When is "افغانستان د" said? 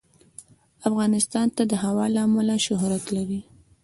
0.89-1.73